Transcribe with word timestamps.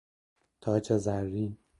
تاج 0.61 0.91
زرین 0.93 1.57